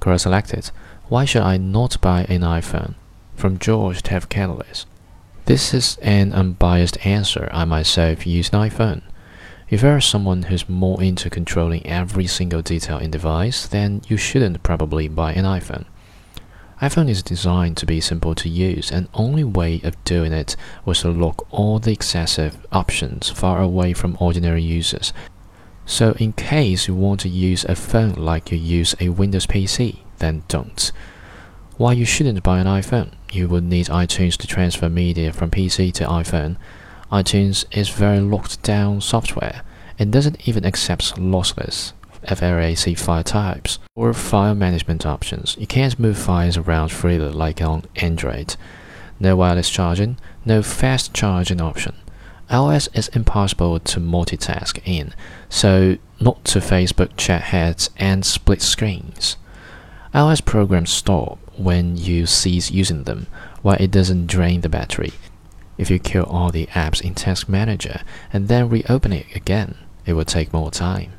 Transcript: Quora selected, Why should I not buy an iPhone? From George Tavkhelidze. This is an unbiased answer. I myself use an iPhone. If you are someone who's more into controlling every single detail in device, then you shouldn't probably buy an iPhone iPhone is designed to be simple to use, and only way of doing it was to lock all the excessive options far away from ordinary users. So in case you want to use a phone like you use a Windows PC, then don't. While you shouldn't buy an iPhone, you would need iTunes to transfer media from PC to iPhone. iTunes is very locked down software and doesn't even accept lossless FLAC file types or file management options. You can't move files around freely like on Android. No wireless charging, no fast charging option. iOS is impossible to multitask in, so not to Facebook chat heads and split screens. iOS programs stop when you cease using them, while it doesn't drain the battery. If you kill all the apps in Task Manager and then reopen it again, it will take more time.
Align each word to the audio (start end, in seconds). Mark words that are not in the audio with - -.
Quora 0.00 0.18
selected, 0.18 0.70
Why 1.08 1.24
should 1.24 1.42
I 1.42 1.56
not 1.56 2.00
buy 2.00 2.24
an 2.28 2.40
iPhone? 2.40 2.94
From 3.36 3.58
George 3.58 4.02
Tavkhelidze. 4.02 4.86
This 5.44 5.74
is 5.74 5.98
an 6.02 6.32
unbiased 6.32 7.04
answer. 7.04 7.48
I 7.52 7.64
myself 7.64 8.26
use 8.26 8.50
an 8.50 8.60
iPhone. 8.60 9.02
If 9.68 9.82
you 9.82 9.88
are 9.88 10.00
someone 10.00 10.44
who's 10.44 10.68
more 10.68 11.02
into 11.02 11.30
controlling 11.30 11.86
every 11.86 12.26
single 12.26 12.62
detail 12.62 12.98
in 12.98 13.10
device, 13.10 13.66
then 13.68 14.02
you 14.08 14.16
shouldn't 14.16 14.62
probably 14.62 15.06
buy 15.06 15.32
an 15.32 15.44
iPhone 15.44 15.84
iPhone 16.80 17.10
is 17.10 17.22
designed 17.22 17.76
to 17.76 17.84
be 17.84 18.00
simple 18.00 18.34
to 18.34 18.48
use, 18.48 18.90
and 18.90 19.06
only 19.12 19.44
way 19.44 19.82
of 19.84 20.02
doing 20.04 20.32
it 20.32 20.56
was 20.86 21.00
to 21.00 21.10
lock 21.10 21.46
all 21.50 21.78
the 21.78 21.92
excessive 21.92 22.56
options 22.72 23.28
far 23.28 23.60
away 23.60 23.92
from 23.92 24.16
ordinary 24.18 24.62
users. 24.62 25.12
So 25.90 26.12
in 26.20 26.34
case 26.34 26.86
you 26.86 26.94
want 26.94 27.18
to 27.20 27.28
use 27.28 27.64
a 27.64 27.74
phone 27.74 28.12
like 28.12 28.52
you 28.52 28.56
use 28.56 28.94
a 29.00 29.08
Windows 29.08 29.44
PC, 29.44 29.98
then 30.18 30.44
don't. 30.46 30.92
While 31.78 31.94
you 31.94 32.04
shouldn't 32.04 32.44
buy 32.44 32.60
an 32.60 32.68
iPhone, 32.68 33.14
you 33.32 33.48
would 33.48 33.64
need 33.64 33.86
iTunes 33.86 34.36
to 34.36 34.46
transfer 34.46 34.88
media 34.88 35.32
from 35.32 35.50
PC 35.50 35.92
to 35.94 36.04
iPhone. 36.04 36.58
iTunes 37.10 37.64
is 37.76 37.88
very 37.88 38.20
locked 38.20 38.62
down 38.62 39.00
software 39.00 39.62
and 39.98 40.12
doesn't 40.12 40.46
even 40.48 40.64
accept 40.64 41.16
lossless 41.16 41.92
FLAC 42.24 42.96
file 42.96 43.24
types 43.24 43.80
or 43.96 44.14
file 44.14 44.54
management 44.54 45.04
options. 45.04 45.56
You 45.58 45.66
can't 45.66 45.98
move 45.98 46.16
files 46.16 46.56
around 46.56 46.92
freely 46.92 47.30
like 47.30 47.60
on 47.60 47.84
Android. 47.96 48.54
No 49.18 49.34
wireless 49.34 49.68
charging, 49.68 50.18
no 50.44 50.62
fast 50.62 51.12
charging 51.12 51.60
option. 51.60 51.96
iOS 52.50 52.88
is 52.94 53.08
impossible 53.08 53.78
to 53.78 54.00
multitask 54.00 54.80
in, 54.84 55.14
so 55.48 55.98
not 56.18 56.44
to 56.46 56.58
Facebook 56.58 57.16
chat 57.16 57.42
heads 57.42 57.90
and 57.96 58.26
split 58.26 58.60
screens. 58.60 59.36
iOS 60.12 60.44
programs 60.44 60.90
stop 60.90 61.38
when 61.56 61.96
you 61.96 62.26
cease 62.26 62.70
using 62.70 63.04
them, 63.04 63.28
while 63.62 63.76
it 63.78 63.92
doesn't 63.92 64.26
drain 64.26 64.62
the 64.62 64.68
battery. 64.68 65.12
If 65.78 65.90
you 65.90 65.98
kill 66.00 66.24
all 66.24 66.50
the 66.50 66.66
apps 66.66 67.00
in 67.00 67.14
Task 67.14 67.48
Manager 67.48 68.00
and 68.32 68.48
then 68.48 68.68
reopen 68.68 69.12
it 69.12 69.26
again, 69.34 69.76
it 70.04 70.14
will 70.14 70.24
take 70.24 70.52
more 70.52 70.70
time. 70.70 71.12